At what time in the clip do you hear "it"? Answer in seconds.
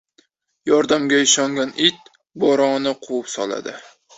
1.89-2.01